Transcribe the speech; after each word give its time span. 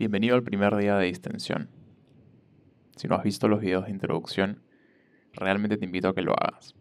Bienvenido 0.00 0.34
al 0.34 0.42
primer 0.42 0.74
día 0.76 0.96
de 0.96 1.04
distensión. 1.04 1.68
Si 2.96 3.06
no 3.06 3.16
has 3.16 3.22
visto 3.22 3.48
los 3.48 3.60
videos 3.60 3.84
de 3.84 3.90
introducción, 3.90 4.62
realmente 5.34 5.76
te 5.76 5.84
invito 5.84 6.08
a 6.08 6.14
que 6.14 6.22
lo 6.22 6.32
hagas. 6.32 6.74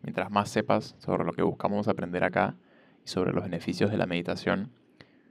Mientras 0.00 0.30
más 0.30 0.48
sepas 0.48 0.96
sobre 0.96 1.24
lo 1.24 1.34
que 1.34 1.42
buscamos 1.42 1.88
aprender 1.88 2.24
acá 2.24 2.56
y 3.04 3.08
sobre 3.08 3.34
los 3.34 3.44
beneficios 3.44 3.90
de 3.90 3.98
la 3.98 4.06
meditación, 4.06 4.72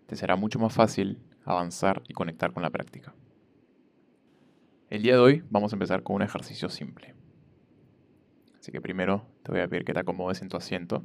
te 0.05 0.15
será 0.15 0.35
mucho 0.35 0.59
más 0.59 0.75
fácil 0.75 1.17
avanzar 1.43 2.03
y 2.07 2.13
conectar 2.13 2.53
con 2.53 2.62
la 2.62 2.69
práctica. 2.69 3.15
El 4.92 5.02
día 5.02 5.13
de 5.13 5.22
hoy 5.22 5.44
vamos 5.49 5.74
a 5.74 5.78
empezar 5.78 6.04
con 6.04 6.18
un 6.18 6.22
ejercicio 6.22 6.70
simple. 6.70 7.15
Así 8.60 8.72
que 8.72 8.79
primero 8.79 9.26
te 9.42 9.52
voy 9.52 9.62
a 9.62 9.68
pedir 9.68 9.86
que 9.86 9.94
te 9.94 10.02
acomodes 10.02 10.44
en 10.44 10.49
tu 10.49 10.58
asiento, 10.58 11.04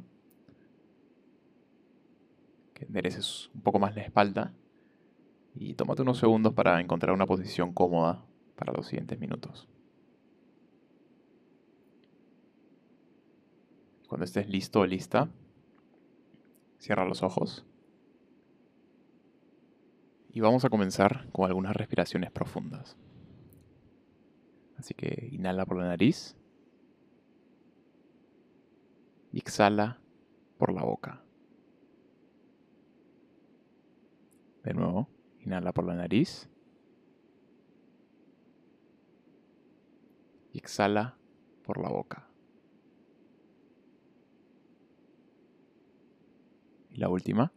que 2.75 2.85
endereces 2.85 3.49
un 3.55 3.61
poco 3.61 3.79
más 3.79 3.95
la 3.95 4.03
espalda 4.03 4.53
y 5.59 5.73
tómate 5.73 6.03
unos 6.03 6.19
segundos 6.19 6.53
para 6.53 6.79
encontrar 6.79 7.13
una 7.13 7.25
posición 7.25 7.73
cómoda 7.73 8.23
para 8.55 8.73
los 8.73 8.85
siguientes 8.87 9.19
minutos. 9.19 9.67
Cuando 14.07 14.23
estés 14.23 14.47
listo 14.47 14.81
o 14.81 14.85
lista, 14.85 15.29
cierra 16.77 17.05
los 17.05 17.23
ojos. 17.23 17.65
Y 20.31 20.39
vamos 20.39 20.63
a 20.63 20.69
comenzar 20.69 21.27
con 21.31 21.45
algunas 21.45 21.75
respiraciones 21.75 22.31
profundas. 22.31 22.95
Así 24.77 24.93
que 24.93 25.29
inhala 25.31 25.65
por 25.65 25.77
la 25.77 25.87
nariz 25.87 26.35
y 29.33 29.39
exhala 29.39 29.99
por 30.59 30.71
la 30.71 30.83
boca. 30.83 31.23
De 34.63 34.73
nuevo. 34.73 35.16
Inhala 35.47 35.71
por 35.71 35.85
la 35.85 35.95
nariz. 35.95 36.49
Y 40.51 40.57
exhala 40.57 41.17
por 41.63 41.81
la 41.81 41.87
boca. 41.87 42.27
Y 46.89 46.97
la 46.97 47.07
última. 47.07 47.53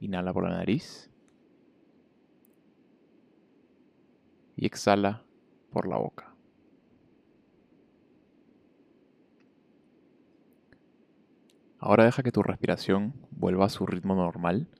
Inhala 0.00 0.32
por 0.32 0.44
la 0.44 0.56
nariz. 0.56 1.10
Y 4.56 4.64
exhala 4.64 5.26
por 5.70 5.86
la 5.86 5.98
boca. 5.98 6.34
Ahora 11.78 12.06
deja 12.06 12.22
que 12.22 12.32
tu 12.32 12.42
respiración 12.42 13.12
vuelva 13.30 13.66
a 13.66 13.68
su 13.68 13.84
ritmo 13.84 14.14
normal 14.14 14.70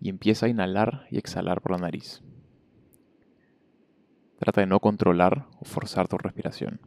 y 0.00 0.08
empieza 0.08 0.46
a 0.46 0.48
inhalar 0.48 1.06
y 1.10 1.18
exhalar 1.18 1.60
por 1.60 1.72
la 1.72 1.78
nariz. 1.78 2.22
Trata 4.38 4.60
de 4.60 4.66
no 4.66 4.80
controlar 4.80 5.46
o 5.58 5.64
forzar 5.64 6.08
tu 6.08 6.18
respiración. 6.18 6.80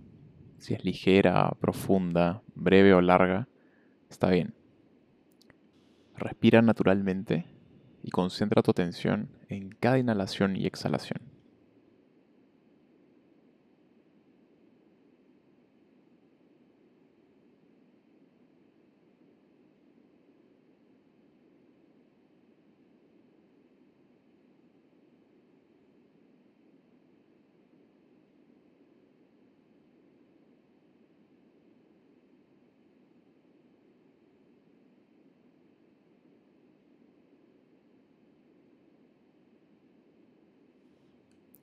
Si 0.59 0.73
es 0.73 0.83
ligera, 0.83 1.51
profunda, 1.59 2.43
breve 2.53 2.93
o 2.93 3.01
larga, 3.01 3.47
está 4.09 4.29
bien. 4.29 4.53
Respira 6.15 6.61
naturalmente 6.61 7.45
y 8.03 8.11
concentra 8.11 8.61
tu 8.61 8.71
atención 8.71 9.29
en 9.47 9.69
cada 9.69 9.97
inhalación 9.97 10.55
y 10.55 10.65
exhalación. 10.67 11.38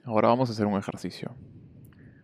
Ahora 0.07 0.29
vamos 0.29 0.49
a 0.49 0.53
hacer 0.53 0.67
un 0.67 0.79
ejercicio. 0.79 1.35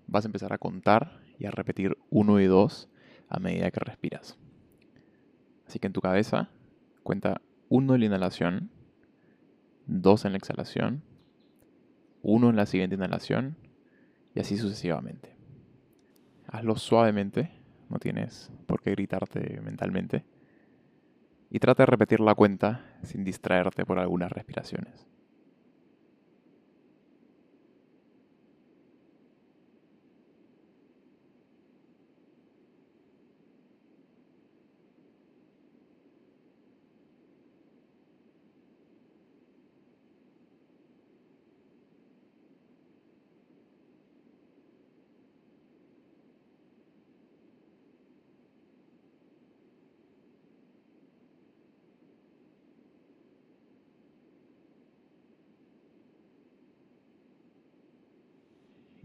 Vas 0.06 0.24
a 0.24 0.28
empezar 0.28 0.52
a 0.52 0.58
contar 0.58 1.20
y 1.36 1.46
a 1.46 1.50
repetir 1.50 1.98
uno 2.10 2.38
y 2.38 2.46
dos 2.46 2.88
a 3.28 3.40
medida 3.40 3.72
que 3.72 3.80
respiras. 3.80 4.38
Así 5.66 5.80
que 5.80 5.88
en 5.88 5.92
tu 5.92 6.00
cabeza 6.00 6.48
cuenta 7.02 7.40
uno 7.68 7.94
en 7.94 8.00
la 8.00 8.06
inhalación, 8.06 8.70
dos 9.86 10.24
en 10.24 10.30
la 10.30 10.38
exhalación, 10.38 11.02
uno 12.22 12.50
en 12.50 12.56
la 12.56 12.66
siguiente 12.66 12.94
inhalación 12.94 13.56
y 14.32 14.38
así 14.38 14.56
sucesivamente. 14.58 15.34
Hazlo 16.46 16.76
suavemente, 16.76 17.50
no 17.88 17.98
tienes 17.98 18.52
por 18.66 18.80
qué 18.80 18.92
gritarte 18.92 19.60
mentalmente. 19.60 20.24
Y 21.50 21.58
trata 21.58 21.82
de 21.82 21.86
repetir 21.86 22.20
la 22.20 22.36
cuenta 22.36 23.00
sin 23.02 23.24
distraerte 23.24 23.84
por 23.84 23.98
algunas 23.98 24.30
respiraciones. 24.30 25.11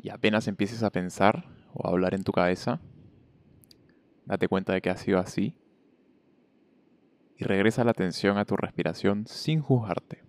Y 0.07 0.09
apenas 0.09 0.47
empieces 0.47 0.83
a 0.83 0.89
pensar 0.89 1.49
o 1.73 1.85
a 1.85 1.91
hablar 1.91 2.13
en 2.13 2.23
tu 2.23 2.31
cabeza, 2.31 2.79
date 4.25 4.47
cuenta 4.47 4.71
de 4.71 4.81
que 4.81 4.89
ha 4.89 4.95
sido 4.95 5.19
así 5.19 5.57
y 7.35 7.43
regresa 7.43 7.83
la 7.83 7.91
atención 7.91 8.37
a 8.37 8.45
tu 8.45 8.55
respiración 8.55 9.27
sin 9.27 9.59
juzgarte. 9.59 10.23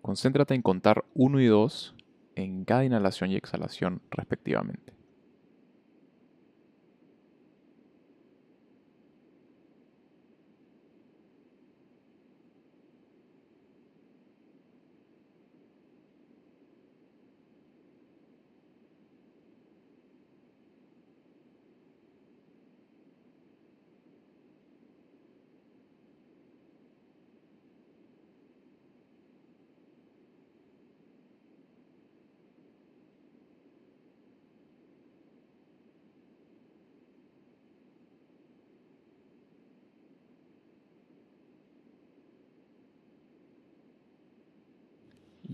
Concéntrate 0.00 0.54
en 0.54 0.62
contar 0.62 1.04
1 1.12 1.40
y 1.42 1.46
2 1.48 1.96
en 2.34 2.64
cada 2.64 2.86
inhalación 2.86 3.30
y 3.30 3.36
exhalación 3.36 4.00
respectivamente. 4.10 4.95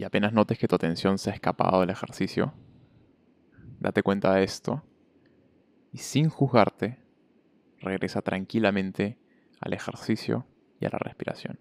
Y 0.03 0.05
apenas 0.05 0.33
notes 0.33 0.59
que 0.59 0.67
tu 0.67 0.75
atención 0.75 1.17
se 1.17 1.31
ha 1.31 1.33
escapado 1.33 1.79
del 1.79 1.91
ejercicio, 1.91 2.53
date 3.79 4.03
cuenta 4.03 4.35
de 4.35 4.43
esto 4.43 4.83
y 5.93 5.99
sin 5.99 6.29
juzgarte, 6.29 6.99
regresa 7.79 8.21
tranquilamente 8.21 9.17
al 9.61 9.75
ejercicio 9.75 10.45
y 10.81 10.87
a 10.87 10.91
la 10.91 10.99
respiración. 10.99 11.61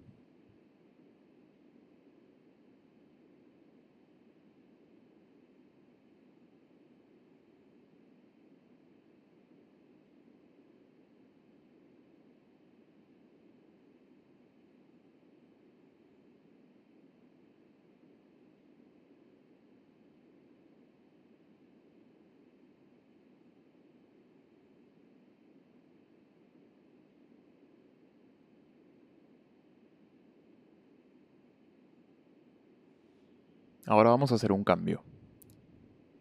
Ahora 33.87 34.11
vamos 34.11 34.31
a 34.31 34.35
hacer 34.35 34.51
un 34.51 34.63
cambio. 34.63 35.03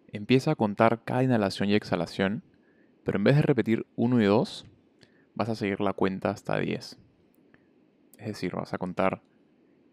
Empieza 0.09 0.53
a 0.53 0.57
contar 0.57 1.05
cada 1.05 1.23
inhalación 1.23 1.69
y 1.69 1.75
exhalación, 1.75 2.43
pero 3.05 3.19
en 3.19 3.25
vez 3.25 3.37
de 3.37 3.43
repetir 3.43 3.87
1 3.97 4.23
y 4.23 4.25
2, 4.25 4.67
vas 5.35 5.49
a 5.51 5.55
seguir 5.55 5.81
la 5.81 5.93
cuenta 5.93 6.31
hasta 6.31 6.59
10. 6.59 6.99
Es 8.19 8.27
decir, 8.27 8.55
vas 8.55 8.73
a 8.73 8.79
contar 8.79 9.23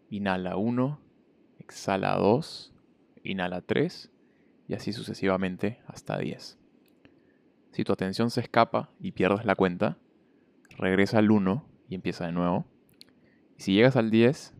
inhala 0.08 0.56
1, 0.56 0.98
exhala 1.58 2.16
2, 2.16 2.72
inhala 3.22 3.60
3 3.60 4.10
y 4.66 4.74
así 4.74 4.92
sucesivamente 4.92 5.80
hasta 5.86 6.18
10. 6.18 6.58
Si 7.72 7.84
tu 7.84 7.92
atención 7.92 8.30
se 8.30 8.40
escapa 8.40 8.90
y 8.98 9.12
pierdes 9.12 9.44
la 9.44 9.54
cuenta, 9.54 9.98
regresa 10.78 11.18
al 11.18 11.30
1 11.30 11.64
y 11.90 11.94
empieza 11.94 12.24
de 12.26 12.32
nuevo. 12.32 12.66
Y 13.58 13.62
si 13.62 13.74
llegas 13.74 13.96
al 13.96 14.10
10, 14.10 14.54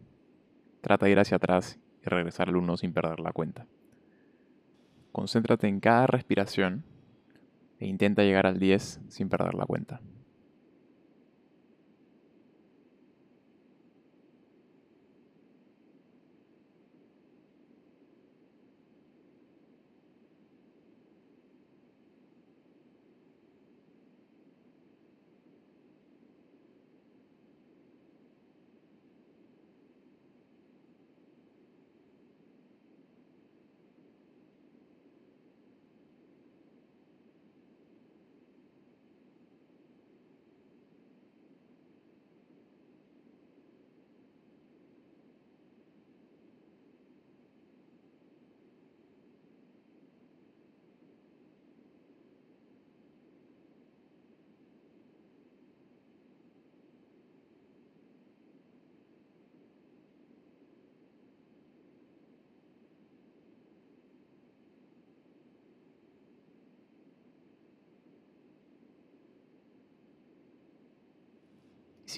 trata 0.82 1.06
de 1.06 1.12
ir 1.12 1.19
hacia 1.19 1.38
atrás 1.38 1.78
y 2.05 2.09
regresar 2.09 2.49
al 2.49 2.56
1 2.56 2.77
sin 2.77 2.93
perder 2.93 3.21
la 3.21 3.33
cuenta. 3.33 3.67
Concéntrate 5.12 5.69
en 5.69 5.81
cada 5.81 6.06
respiración 6.06 6.85
e 7.81 7.87
intenta 7.87 8.23
llegar 8.23 8.47
al 8.47 8.59
10 8.59 9.00
sin 9.09 9.29
perder 9.29 9.55
la 9.55 9.67
cuenta. 9.67 10.00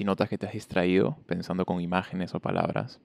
Si 0.01 0.05
notas 0.07 0.31
que 0.31 0.39
te 0.39 0.47
has 0.47 0.55
distraído 0.55 1.19
pensando 1.27 1.67
con 1.67 1.83
imágenes 1.83 2.35
o 2.35 2.41
palabras, 2.41 3.03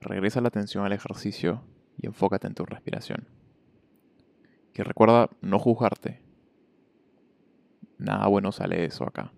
regresa 0.00 0.40
la 0.40 0.46
atención 0.46 0.84
al 0.84 0.92
ejercicio 0.92 1.64
y 1.96 2.06
enfócate 2.06 2.46
en 2.46 2.54
tu 2.54 2.64
respiración. 2.64 3.26
Que 4.72 4.84
recuerda 4.84 5.30
no 5.40 5.58
juzgarte. 5.58 6.22
Nada 7.98 8.28
bueno 8.28 8.52
sale 8.52 8.76
de 8.76 8.84
eso 8.84 9.02
acá. 9.02 9.32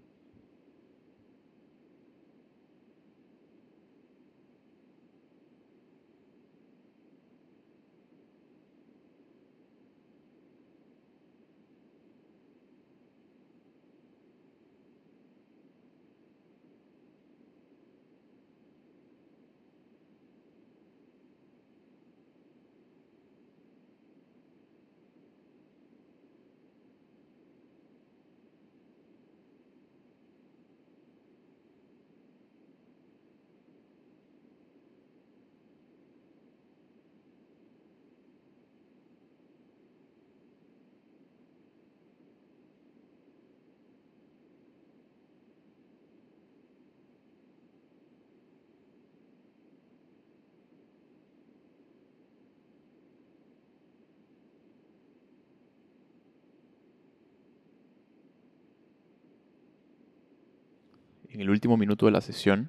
En 61.38 61.43
el 61.43 61.50
último 61.50 61.76
minuto 61.76 62.06
de 62.06 62.11
la 62.11 62.20
sesión, 62.20 62.69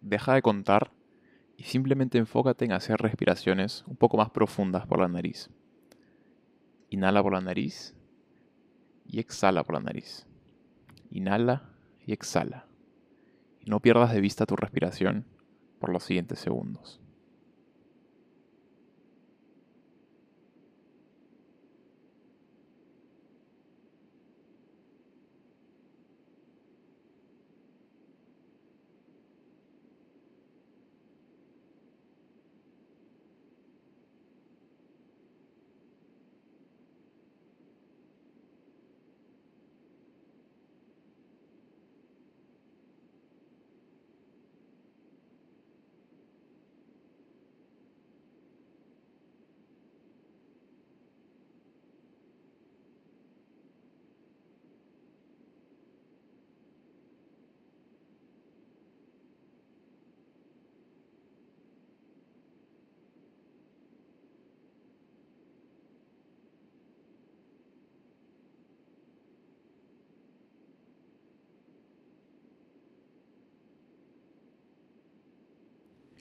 deja 0.00 0.34
de 0.34 0.42
contar 0.42 0.90
y 1.56 1.62
simplemente 1.62 2.18
enfócate 2.18 2.64
en 2.64 2.72
hacer 2.72 3.00
respiraciones 3.00 3.84
un 3.86 3.94
poco 3.94 4.16
más 4.16 4.30
profundas 4.30 4.84
por 4.88 4.98
la 4.98 5.06
nariz. 5.06 5.48
Inhala 6.90 7.22
por 7.22 7.34
la 7.34 7.40
nariz 7.40 7.94
y 9.06 9.20
exhala 9.20 9.62
por 9.62 9.76
la 9.76 9.82
nariz. 9.82 10.26
Inhala 11.12 11.70
y 12.04 12.12
exhala. 12.12 12.66
Y 13.60 13.70
no 13.70 13.78
pierdas 13.78 14.12
de 14.12 14.20
vista 14.20 14.44
tu 14.44 14.56
respiración 14.56 15.24
por 15.78 15.90
los 15.90 16.02
siguientes 16.02 16.40
segundos. 16.40 17.00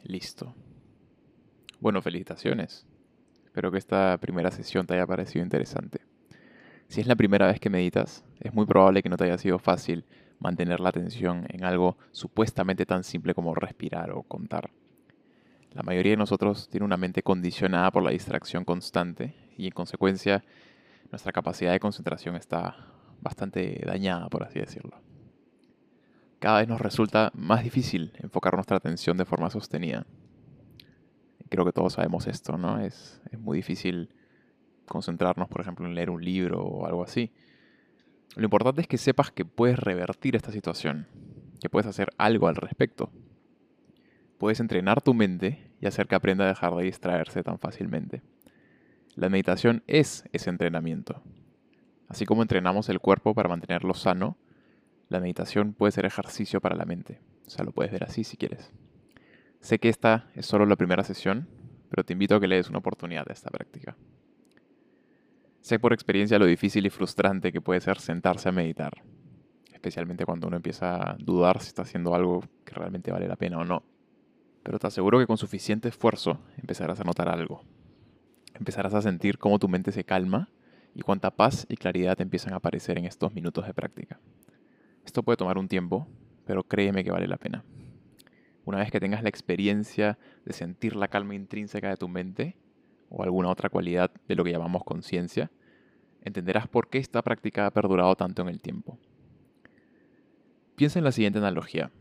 Listo. 0.03 0.53
Bueno, 1.79 2.01
felicitaciones. 2.01 2.85
Espero 3.45 3.71
que 3.71 3.77
esta 3.77 4.17
primera 4.17 4.51
sesión 4.51 4.85
te 4.85 4.95
haya 4.95 5.07
parecido 5.07 5.43
interesante. 5.43 6.01
Si 6.89 6.99
es 6.99 7.07
la 7.07 7.15
primera 7.15 7.47
vez 7.47 7.59
que 7.61 7.69
meditas, 7.69 8.25
es 8.41 8.53
muy 8.53 8.65
probable 8.65 9.01
que 9.01 9.07
no 9.07 9.15
te 9.15 9.23
haya 9.23 9.37
sido 9.37 9.59
fácil 9.59 10.05
mantener 10.39 10.81
la 10.81 10.89
atención 10.89 11.45
en 11.49 11.63
algo 11.63 11.97
supuestamente 12.11 12.85
tan 12.85 13.05
simple 13.05 13.33
como 13.33 13.55
respirar 13.55 14.11
o 14.11 14.23
contar. 14.23 14.71
La 15.71 15.83
mayoría 15.83 16.11
de 16.11 16.17
nosotros 16.17 16.67
tiene 16.69 16.85
una 16.85 16.97
mente 16.97 17.23
condicionada 17.23 17.89
por 17.89 18.03
la 18.03 18.11
distracción 18.11 18.65
constante 18.65 19.33
y 19.57 19.67
en 19.67 19.71
consecuencia 19.71 20.43
nuestra 21.11 21.31
capacidad 21.31 21.71
de 21.71 21.79
concentración 21.79 22.35
está 22.35 22.75
bastante 23.21 23.81
dañada, 23.85 24.27
por 24.27 24.43
así 24.43 24.59
decirlo 24.59 25.12
cada 26.43 26.59
vez 26.59 26.67
nos 26.67 26.81
resulta 26.81 27.31
más 27.35 27.63
difícil 27.63 28.11
enfocar 28.17 28.55
nuestra 28.55 28.75
atención 28.75 29.15
de 29.15 29.23
forma 29.23 29.49
sostenida. 29.49 30.05
Creo 31.47 31.63
que 31.63 31.71
todos 31.71 31.93
sabemos 31.93 32.27
esto, 32.27 32.57
¿no? 32.57 32.81
Es, 32.81 33.21
muy 33.37 33.55
difícil 33.55 34.09
concentrarnos, 34.85 35.47
por 35.47 35.61
ejemplo, 35.61 35.85
en 35.85 35.95
leer 35.95 36.09
un 36.09 36.21
libro 36.21 36.61
o 36.61 36.85
algo 36.85 37.01
así. 37.01 37.31
Lo 38.35 38.43
importante 38.43 38.81
es 38.81 38.87
que 38.89 38.97
sepas 38.97 39.31
que 39.31 39.45
puedes 39.45 39.79
revertir 39.79 40.35
esta 40.35 40.51
situación, 40.51 41.07
que 41.61 41.69
puedes 41.69 41.87
hacer 41.87 42.09
algo 42.17 42.49
al 42.49 42.57
respecto. 42.57 43.09
Puedes 44.37 44.59
entrenar 44.59 45.01
tu 45.01 45.13
mente 45.13 45.71
y 45.79 45.85
hacer 45.85 46.07
que 46.07 46.15
aprenda 46.15 46.43
a 46.43 46.49
dejar 46.49 46.75
de 46.75 46.83
distraerse 46.83 47.41
tan 47.41 47.57
fácilmente. 47.57 48.21
La 49.15 49.29
meditación 49.29 49.81
es 49.87 50.25
ese 50.33 50.49
entrenamiento. 50.49 51.23
Así 52.09 52.25
como 52.25 52.41
entrenamos 52.41 52.89
el 52.89 52.99
cuerpo 52.99 53.33
para 53.33 53.47
mantenerlo 53.47 53.93
sano, 53.93 54.35
la 55.13 55.21
meditación 55.21 55.73
puede 55.73 55.91
ser 55.91 56.05
ejercicio 56.05 56.59
para 56.59 56.75
la 56.75 56.85
mente. 56.85 57.21
O 57.47 57.49
sea, 57.49 57.63
lo 57.63 57.71
puedes 57.71 57.91
ver 57.91 58.03
así 58.03 58.23
si 58.23 58.37
quieres. 58.37 58.71
Sé 59.61 59.79
que 59.79 59.89
esta 59.89 60.29
es 60.35 60.45
solo 60.45 60.65
la 60.65 60.75
primera 60.75 61.03
sesión, 61.03 61.47
pero 61.89 62.03
te 62.03 62.13
invito 62.13 62.35
a 62.35 62.39
que 62.39 62.47
le 62.47 62.57
des 62.57 62.69
una 62.69 62.79
oportunidad 62.79 63.25
a 63.29 63.33
esta 63.33 63.49
práctica. 63.49 63.95
Sé 65.61 65.79
por 65.79 65.93
experiencia 65.93 66.37
lo 66.37 66.45
difícil 66.45 66.85
y 66.85 66.89
frustrante 66.89 67.53
que 67.53 67.61
puede 67.61 67.79
ser 67.79 67.97
sentarse 67.99 68.49
a 68.49 68.51
meditar, 68.51 68.91
especialmente 69.71 70.25
cuando 70.25 70.47
uno 70.47 70.57
empieza 70.57 71.11
a 71.11 71.15
dudar 71.17 71.61
si 71.61 71.67
está 71.67 71.83
haciendo 71.83 72.13
algo 72.13 72.43
que 72.65 72.75
realmente 72.75 73.11
vale 73.11 73.27
la 73.27 73.37
pena 73.37 73.59
o 73.59 73.63
no. 73.63 73.83
Pero 74.63 74.79
te 74.79 74.87
aseguro 74.87 75.19
que 75.19 75.27
con 75.27 75.37
suficiente 75.37 75.87
esfuerzo 75.87 76.41
empezarás 76.57 76.99
a 76.99 77.03
notar 77.05 77.29
algo. 77.29 77.63
Empezarás 78.55 78.93
a 78.93 79.01
sentir 79.01 79.37
cómo 79.37 79.59
tu 79.59 79.69
mente 79.69 79.91
se 79.93 80.03
calma 80.03 80.49
y 80.93 81.01
cuánta 81.01 81.31
paz 81.31 81.65
y 81.69 81.77
claridad 81.77 82.19
empiezan 82.19 82.53
a 82.53 82.57
aparecer 82.57 82.97
en 82.97 83.05
estos 83.05 83.33
minutos 83.33 83.65
de 83.65 83.73
práctica. 83.73 84.19
Esto 85.05 85.23
puede 85.23 85.37
tomar 85.37 85.57
un 85.57 85.67
tiempo, 85.67 86.07
pero 86.45 86.63
créeme 86.63 87.03
que 87.03 87.11
vale 87.11 87.27
la 87.27 87.37
pena. 87.37 87.63
Una 88.65 88.79
vez 88.79 88.91
que 88.91 88.99
tengas 88.99 89.23
la 89.23 89.29
experiencia 89.29 90.17
de 90.45 90.53
sentir 90.53 90.95
la 90.95 91.09
calma 91.09 91.35
intrínseca 91.35 91.89
de 91.89 91.97
tu 91.97 92.07
mente, 92.07 92.55
o 93.09 93.23
alguna 93.23 93.49
otra 93.49 93.69
cualidad 93.69 94.11
de 94.27 94.35
lo 94.35 94.43
que 94.43 94.51
llamamos 94.51 94.83
conciencia, 94.83 95.51
entenderás 96.23 96.67
por 96.67 96.89
qué 96.89 96.97
esta 96.97 97.21
práctica 97.21 97.65
ha 97.65 97.71
perdurado 97.71 98.15
tanto 98.15 98.41
en 98.41 98.47
el 98.47 98.61
tiempo. 98.61 98.97
Piensa 100.75 100.99
en 100.99 101.05
la 101.05 101.11
siguiente 101.11 101.39
analogía. 101.39 101.91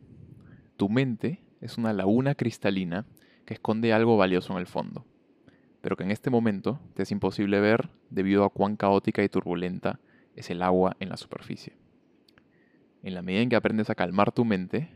Tu 0.76 0.88
mente 0.88 1.42
es 1.60 1.76
una 1.76 1.92
laguna 1.92 2.34
cristalina 2.34 3.04
que 3.44 3.54
esconde 3.54 3.92
algo 3.92 4.16
valioso 4.16 4.52
en 4.52 4.60
el 4.60 4.66
fondo, 4.66 5.04
pero 5.80 5.96
que 5.96 6.04
en 6.04 6.10
este 6.10 6.30
momento 6.30 6.80
te 6.94 7.02
es 7.02 7.10
imposible 7.10 7.60
ver 7.60 7.90
debido 8.08 8.44
a 8.44 8.50
cuán 8.50 8.76
caótica 8.76 9.22
y 9.22 9.28
turbulenta 9.28 10.00
es 10.34 10.48
el 10.50 10.62
agua 10.62 10.96
en 11.00 11.10
la 11.10 11.16
superficie. 11.16 11.81
En 13.02 13.14
la 13.14 13.22
medida 13.22 13.42
en 13.42 13.48
que 13.48 13.56
aprendes 13.56 13.90
a 13.90 13.94
calmar 13.94 14.32
tu 14.32 14.44
mente, 14.44 14.90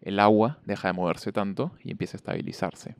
el 0.00 0.18
agua 0.18 0.58
deja 0.64 0.88
de 0.88 0.94
moverse 0.94 1.32
tanto 1.32 1.72
y 1.84 1.90
empieza 1.90 2.16
a 2.16 2.18
estabilizarse. 2.18 2.96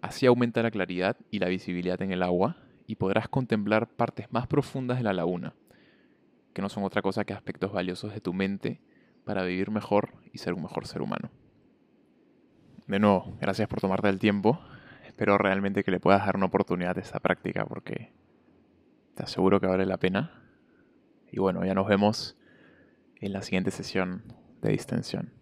Así 0.00 0.26
aumenta 0.26 0.62
la 0.62 0.70
claridad 0.70 1.16
y 1.30 1.38
la 1.38 1.48
visibilidad 1.48 2.00
en 2.00 2.12
el 2.12 2.22
agua 2.22 2.56
y 2.86 2.96
podrás 2.96 3.28
contemplar 3.28 3.88
partes 3.88 4.32
más 4.32 4.46
profundas 4.46 4.98
de 4.98 5.04
la 5.04 5.12
laguna, 5.12 5.54
que 6.54 6.62
no 6.62 6.70
son 6.70 6.84
otra 6.84 7.02
cosa 7.02 7.24
que 7.24 7.34
aspectos 7.34 7.72
valiosos 7.72 8.14
de 8.14 8.20
tu 8.20 8.32
mente 8.32 8.80
para 9.24 9.44
vivir 9.44 9.70
mejor 9.70 10.14
y 10.32 10.38
ser 10.38 10.54
un 10.54 10.62
mejor 10.62 10.86
ser 10.86 11.02
humano. 11.02 11.30
De 12.86 12.98
nuevo, 12.98 13.36
gracias 13.40 13.68
por 13.68 13.80
tomarte 13.80 14.08
el 14.08 14.18
tiempo. 14.18 14.58
Espero 15.06 15.36
realmente 15.38 15.84
que 15.84 15.90
le 15.90 16.00
puedas 16.00 16.24
dar 16.24 16.36
una 16.36 16.46
oportunidad 16.46 16.96
a 16.96 17.00
esta 17.00 17.20
práctica 17.20 17.66
porque 17.66 18.12
te 19.14 19.22
aseguro 19.22 19.60
que 19.60 19.66
vale 19.66 19.84
la 19.84 19.98
pena. 19.98 20.42
Y 21.30 21.38
bueno, 21.38 21.64
ya 21.64 21.74
nos 21.74 21.86
vemos 21.86 22.36
en 23.20 23.32
la 23.32 23.42
siguiente 23.42 23.70
sesión 23.70 24.24
de 24.62 24.70
distensión. 24.70 25.39